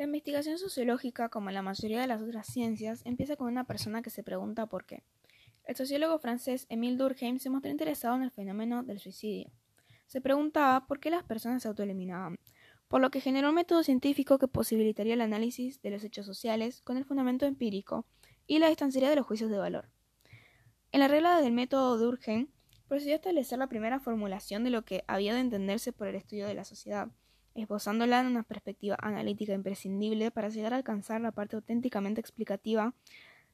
[0.00, 4.08] La investigación sociológica, como la mayoría de las otras ciencias, empieza con una persona que
[4.08, 5.02] se pregunta por qué.
[5.64, 9.52] El sociólogo francés Émile Durkheim se mostró interesado en el fenómeno del suicidio.
[10.06, 12.38] Se preguntaba por qué las personas se autoeliminaban,
[12.88, 16.80] por lo que generó un método científico que posibilitaría el análisis de los hechos sociales
[16.80, 18.06] con el fundamento empírico
[18.46, 19.90] y la distanciaría de los juicios de valor.
[20.92, 22.48] En la regla del método Durkheim,
[22.88, 26.46] procedió a establecer la primera formulación de lo que había de entenderse por el estudio
[26.46, 27.10] de la sociedad,
[27.60, 32.94] esbozándola en una perspectiva analítica imprescindible para llegar a alcanzar la parte auténticamente explicativa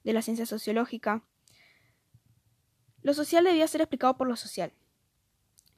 [0.04, 1.22] de la ciencia sociológica.
[3.02, 4.72] Lo social debía ser explicado por lo social.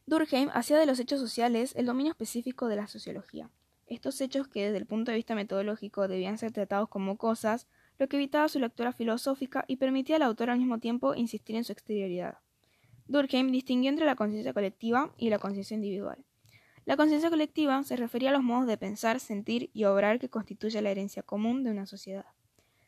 [0.06, 3.50] Durkheim hacía de los hechos sociales el dominio específico de la sociología.
[3.86, 7.66] Estos hechos que desde el punto de vista metodológico debían ser tratados como cosas,
[7.98, 11.64] lo que evitaba su lectura filosófica y permitía al autor al mismo tiempo insistir en
[11.64, 12.38] su exterioridad.
[13.06, 16.24] Durkheim distinguió entre la conciencia colectiva y la conciencia individual.
[16.88, 20.80] La conciencia colectiva se refería a los modos de pensar, sentir y obrar que constituye
[20.80, 22.24] la herencia común de una sociedad.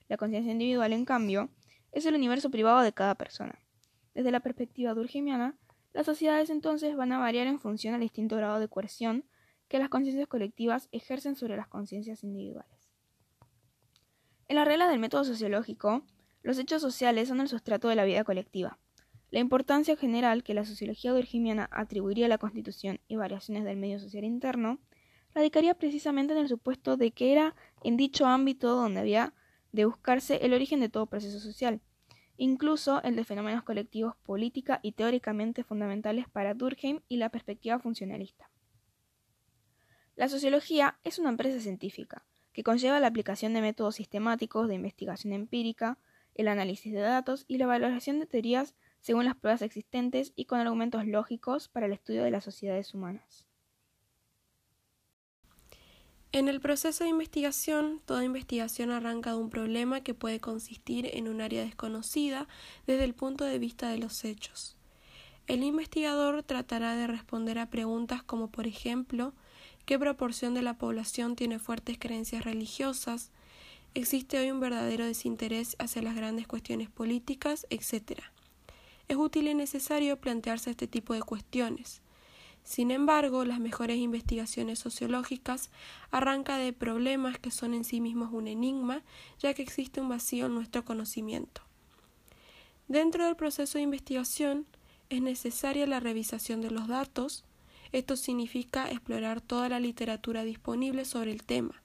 [0.09, 1.51] La conciencia individual, en cambio,
[1.93, 3.61] es el universo privado de cada persona.
[4.15, 5.55] Desde la perspectiva durkheimiana,
[5.93, 9.27] las sociedades entonces van a variar en función al distinto grado de coerción
[9.69, 12.91] que las conciencias colectivas ejercen sobre las conciencias individuales.
[14.49, 16.07] En la regla del método sociológico,
[16.43, 18.79] los hechos sociales son el sustrato de la vida colectiva.
[19.31, 24.01] La importancia general que la sociología durkheimiana atribuiría a la constitución y variaciones del medio
[24.01, 24.81] social interno
[25.35, 29.33] radicaría precisamente en el supuesto de que era en dicho ámbito donde había
[29.71, 31.81] de buscarse el origen de todo proceso social,
[32.37, 38.51] incluso el de fenómenos colectivos política y teóricamente fundamentales para Durkheim y la perspectiva funcionalista.
[40.17, 45.33] La sociología es una empresa científica que conlleva la aplicación de métodos sistemáticos de investigación
[45.33, 45.99] empírica,
[46.35, 50.61] el análisis de datos y la valoración de teorías según las pruebas existentes y con
[50.61, 53.47] argumentos lógicos para el estudio de las sociedades humanas.
[56.33, 61.27] En el proceso de investigación, toda investigación arranca de un problema que puede consistir en
[61.27, 62.47] un área desconocida
[62.87, 64.77] desde el punto de vista de los hechos.
[65.49, 69.35] El investigador tratará de responder a preguntas como, por ejemplo,
[69.87, 73.33] ¿qué proporción de la población tiene fuertes creencias religiosas?
[73.95, 77.67] ¿Existe hoy un verdadero desinterés hacia las grandes cuestiones políticas?
[77.71, 78.33] etcétera
[79.11, 82.01] es útil y necesario plantearse este tipo de cuestiones.
[82.63, 85.71] Sin embargo, las mejores investigaciones sociológicas
[86.13, 89.03] arrancan de problemas que son en sí mismos un enigma,
[89.41, 91.63] ya que existe un vacío en nuestro conocimiento.
[92.87, 94.67] Dentro del proceso de investigación
[95.09, 97.45] es necesaria la revisación de los datos.
[97.91, 101.83] Esto significa explorar toda la literatura disponible sobre el tema,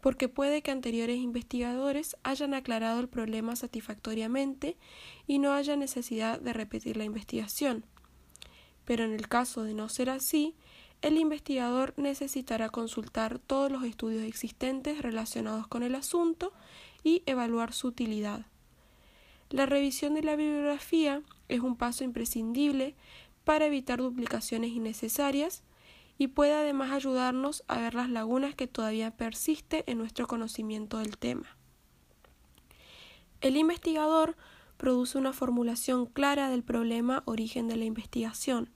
[0.00, 4.76] porque puede que anteriores investigadores hayan aclarado el problema satisfactoriamente
[5.26, 7.84] y no haya necesidad de repetir la investigación.
[8.84, 10.54] Pero en el caso de no ser así,
[11.02, 16.52] el investigador necesitará consultar todos los estudios existentes relacionados con el asunto
[17.02, 18.46] y evaluar su utilidad.
[19.48, 22.94] La revisión de la bibliografía es un paso imprescindible
[23.44, 25.62] para evitar duplicaciones innecesarias
[26.20, 31.16] y puede además ayudarnos a ver las lagunas que todavía persiste en nuestro conocimiento del
[31.16, 31.56] tema.
[33.40, 34.36] El investigador
[34.76, 38.68] produce una formulación clara del problema origen de la investigación.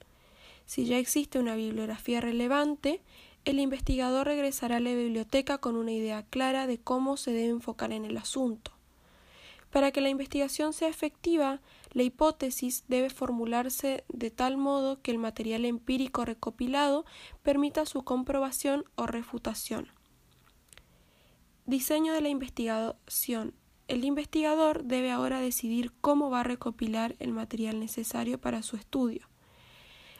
[0.64, 3.02] Si ya existe una bibliografía relevante,
[3.44, 7.92] el investigador regresará a la biblioteca con una idea clara de cómo se debe enfocar
[7.92, 8.72] en el asunto.
[9.70, 11.60] Para que la investigación sea efectiva,
[11.94, 17.06] la hipótesis debe formularse de tal modo que el material empírico recopilado
[17.42, 19.88] permita su comprobación o refutación.
[21.66, 23.54] Diseño de la investigación.
[23.86, 29.28] El investigador debe ahora decidir cómo va a recopilar el material necesario para su estudio.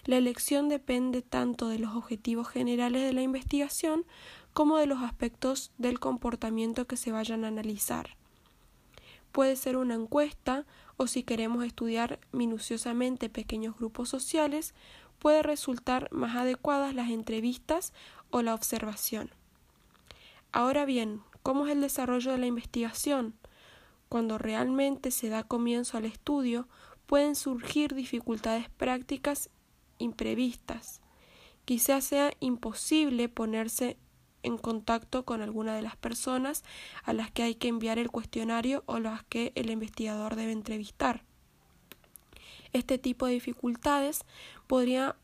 [0.04, 4.04] La elección depende tanto de los objetivos generales de la investigación
[4.52, 8.16] como de los aspectos del comportamiento que se vayan a analizar.
[9.34, 10.65] Puede ser una encuesta
[10.97, 14.75] o si queremos estudiar minuciosamente pequeños grupos sociales,
[15.19, 17.93] puede resultar más adecuadas las entrevistas
[18.31, 19.33] o la observación.
[20.53, 23.34] Ahora bien, ¿cómo es el desarrollo de la investigación?
[24.09, 26.69] Cuando realmente se da comienzo al estudio,
[27.07, 29.51] pueden surgir dificultades prácticas
[29.98, 31.01] imprevistas.
[31.65, 33.97] Quizás sea imposible ponerse
[34.44, 36.62] en contacto con alguna de las personas
[37.02, 41.24] a las que hay que enviar el cuestionario o las que el investigador debe entrevistar.
[42.72, 44.24] Este tipo de dificultades
[44.66, 45.16] podría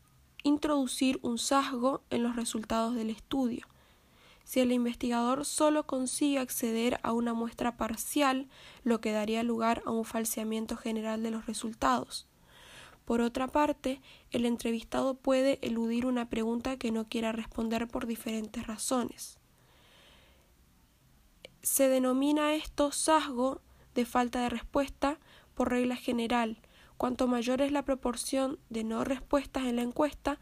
[0.43, 3.67] introducir un sesgo en los resultados del estudio.
[4.43, 8.49] Si el investigador solo consigue acceder a una muestra parcial,
[8.83, 12.27] lo que daría lugar a un falseamiento general de los resultados.
[13.05, 14.01] Por otra parte,
[14.31, 19.37] el entrevistado puede eludir una pregunta que no quiera responder por diferentes razones.
[21.61, 23.61] Se denomina esto sesgo
[23.93, 25.19] de falta de respuesta
[25.53, 26.59] por regla general.
[26.97, 30.39] Cuanto mayor es la proporción de no respuestas en la encuesta,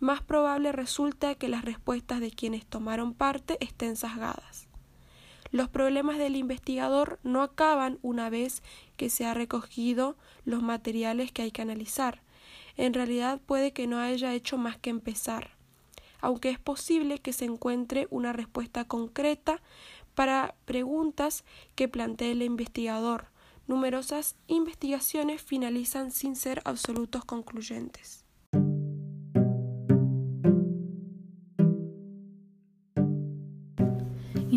[0.00, 4.69] más probable resulta que las respuestas de quienes tomaron parte estén sesgadas.
[5.50, 8.62] Los problemas del investigador no acaban una vez
[8.96, 12.22] que se ha recogido los materiales que hay que analizar.
[12.76, 15.56] En realidad puede que no haya hecho más que empezar,
[16.20, 19.60] aunque es posible que se encuentre una respuesta concreta
[20.14, 21.44] para preguntas
[21.74, 23.26] que plantee el investigador.
[23.66, 28.24] Numerosas investigaciones finalizan sin ser absolutos concluyentes.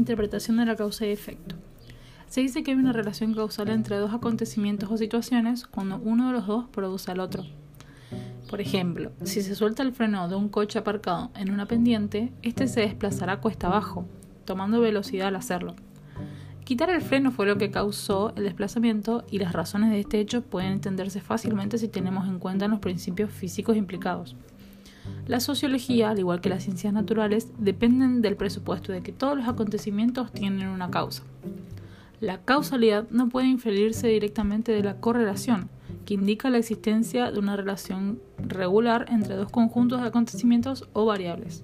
[0.04, 1.56] Interpretación de la causa y efecto.
[2.28, 6.34] Se dice que hay una relación causal entre dos acontecimientos o situaciones cuando uno de
[6.34, 7.46] los dos produce al otro.
[8.50, 12.68] Por ejemplo, si se suelta el freno de un coche aparcado en una pendiente, este
[12.68, 14.06] se desplazará cuesta abajo,
[14.44, 15.74] tomando velocidad al hacerlo.
[16.66, 20.42] Quitar el freno fue lo que causó el desplazamiento y las razones de este hecho
[20.42, 24.36] pueden entenderse fácilmente si tenemos en cuenta los principios físicos implicados.
[25.28, 29.48] La sociología, al igual que las ciencias naturales, dependen del presupuesto de que todos los
[29.48, 31.24] acontecimientos tienen una causa.
[32.20, 35.70] La causalidad no puede inferirse directamente de la correlación,
[36.06, 41.64] que indica la existencia de una relación regular entre dos conjuntos de acontecimientos o variables.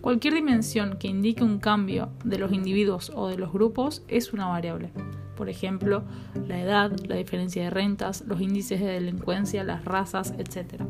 [0.00, 4.46] Cualquier dimensión que indique un cambio de los individuos o de los grupos es una
[4.48, 4.90] variable.
[5.36, 6.02] Por ejemplo,
[6.48, 10.82] la edad, la diferencia de rentas, los índices de delincuencia, las razas, etc.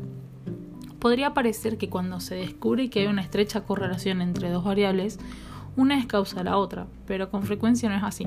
[1.03, 5.19] Podría parecer que cuando se descubre que hay una estrecha correlación entre dos variables,
[5.75, 8.25] una es causa de la otra, pero con frecuencia no es así.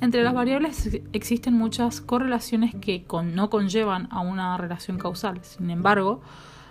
[0.00, 3.04] Entre las variables existen muchas correlaciones que
[3.34, 5.40] no conllevan a una relación causal.
[5.42, 6.20] Sin embargo,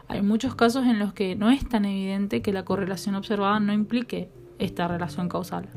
[0.07, 3.74] hay muchos casos en los que no es tan evidente que la correlación observada no
[3.74, 5.68] implique esta relación causal.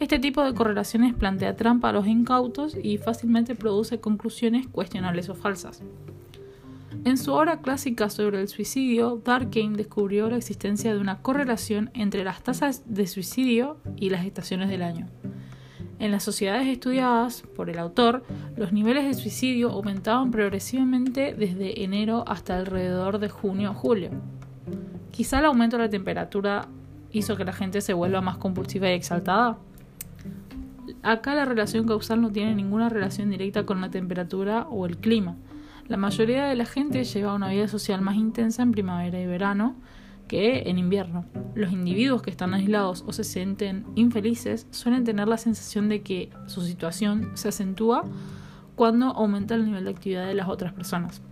[0.00, 5.36] Este tipo de correlaciones plantea trampa a los incautos y fácilmente produce conclusiones cuestionables o
[5.36, 5.80] falsas.
[7.04, 12.24] En su obra clásica sobre el suicidio, Durkheim descubrió la existencia de una correlación entre
[12.24, 15.06] las tasas de suicidio y las estaciones del año.
[15.98, 18.24] En las sociedades estudiadas por el autor,
[18.56, 24.10] los niveles de suicidio aumentaban progresivamente desde enero hasta alrededor de junio o julio.
[25.10, 26.68] Quizá el aumento de la temperatura
[27.10, 29.58] hizo que la gente se vuelva más compulsiva y exaltada.
[31.02, 35.36] Acá la relación causal no tiene ninguna relación directa con la temperatura o el clima,
[35.88, 39.76] la mayoría de la gente lleva una vida social más intensa en primavera y verano
[40.28, 41.24] que en invierno.
[41.54, 46.30] Los individuos que están aislados o se sienten infelices suelen tener la sensación de que
[46.46, 48.04] su situación se acentúa
[48.76, 51.22] cuando aumenta el nivel de actividad de las otras personas.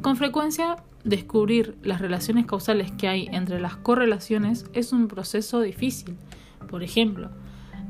[0.00, 6.16] Con frecuencia, descubrir las relaciones causales que hay entre las correlaciones es un proceso difícil.
[6.70, 7.30] Por ejemplo,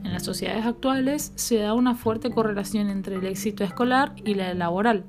[0.03, 4.53] en las sociedades actuales se da una fuerte correlación entre el éxito escolar y la
[4.55, 5.05] laboral,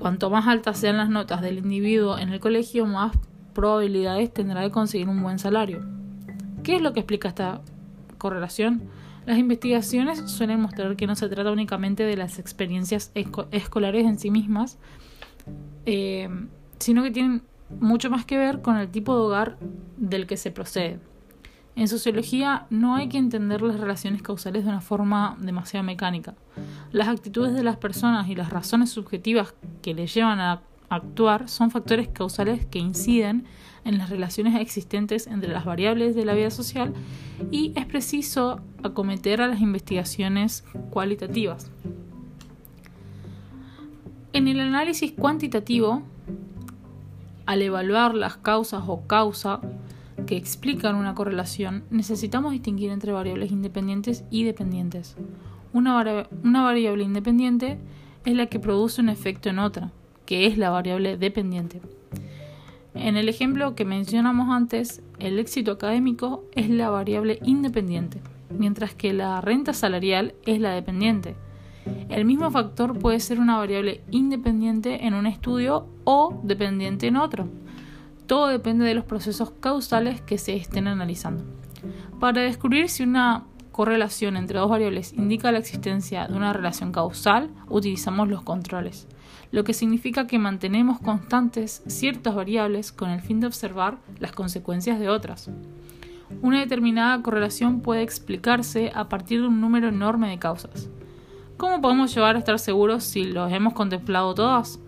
[0.00, 3.14] Cuanto más altas sean las notas del individuo en el colegio, más
[3.52, 5.84] probabilidades tendrá de conseguir un buen salario.
[6.62, 7.60] ¿Qué es lo que explica esta
[8.16, 8.82] correlación?
[9.26, 14.30] Las investigaciones suelen mostrar que no se trata únicamente de las experiencias escolares en sí
[14.30, 14.78] mismas,
[15.84, 16.30] eh,
[16.78, 17.42] sino que tienen
[17.78, 19.58] mucho más que ver con el tipo de hogar
[19.98, 20.98] del que se procede.
[21.80, 26.34] En sociología no hay que entender las relaciones causales de una forma demasiado mecánica.
[26.92, 30.60] Las actitudes de las personas y las razones subjetivas que les llevan a
[30.90, 33.46] actuar son factores causales que inciden
[33.86, 36.92] en las relaciones existentes entre las variables de la vida social
[37.50, 41.70] y es preciso acometer a las investigaciones cualitativas.
[44.34, 46.02] En el análisis cuantitativo,
[47.46, 49.62] al evaluar las causas o causa
[50.30, 55.16] que explican una correlación, necesitamos distinguir entre variables independientes y dependientes.
[55.72, 57.78] Una, una, variable independiente
[58.24, 59.90] es la que produce un efecto en otra,
[60.26, 61.80] que es la variable dependiente.
[62.94, 68.20] En el ejemplo que mencionamos antes, el éxito académico es la variable independiente,
[68.56, 71.34] mientras que la renta salarial es la dependiente.
[72.08, 77.48] El mismo factor puede ser una variable independiente en un estudio o dependiente en otro.
[78.30, 81.42] Todo depende de los procesos causales que se estén analizando.
[82.20, 87.50] Para descubrir si una correlación entre dos variables indica la existencia de una relación causal,
[87.68, 89.08] utilizamos los controles,
[89.50, 95.00] lo que significa que mantenemos constantes ciertas variables con el fin de observar las consecuencias
[95.00, 95.50] de otras.
[96.40, 100.88] Una determinada correlación puede explicarse a partir de un número enorme de causas.
[101.56, 104.78] ¿Cómo podemos llegar a estar seguros si los hemos contemplado todas?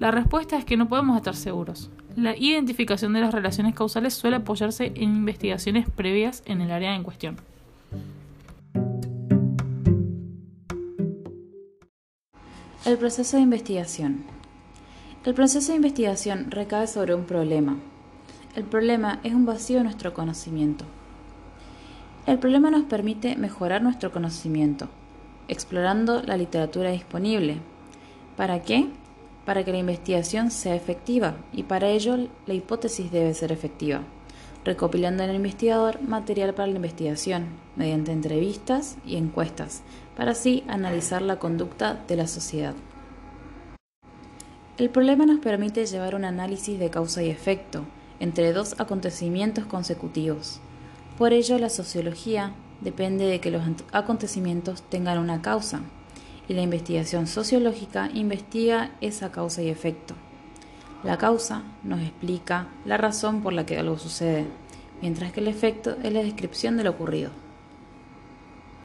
[0.00, 4.36] La respuesta es que no podemos estar seguros la identificación de las relaciones causales suele
[4.36, 7.36] apoyarse en investigaciones previas en el área en cuestión.
[12.84, 14.24] El proceso de investigación.
[15.24, 17.76] El proceso de investigación recae sobre un problema.
[18.56, 20.86] El problema es un vacío en nuestro conocimiento.
[22.26, 24.88] El problema nos permite mejorar nuestro conocimiento,
[25.46, 27.58] explorando la literatura disponible.
[28.36, 28.88] ¿Para qué?
[29.48, 34.02] Para que la investigación sea efectiva y para ello la hipótesis debe ser efectiva,
[34.62, 39.80] recopilando en el investigador material para la investigación mediante entrevistas y encuestas,
[40.18, 42.74] para así analizar la conducta de la sociedad.
[44.76, 47.86] El problema nos permite llevar un análisis de causa y efecto
[48.20, 50.60] entre dos acontecimientos consecutivos.
[51.16, 52.52] Por ello, la sociología
[52.82, 53.62] depende de que los
[53.92, 55.80] acontecimientos tengan una causa
[56.48, 60.14] y la investigación sociológica investiga esa causa y efecto.
[61.04, 64.46] La causa nos explica la razón por la que algo sucede,
[65.00, 67.30] mientras que el efecto es la descripción de lo ocurrido.